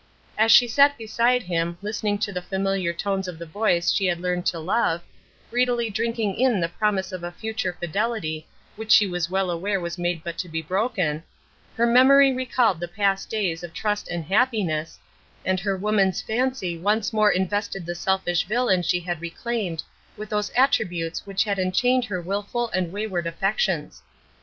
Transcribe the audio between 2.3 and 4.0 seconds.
the familiar tones of the voice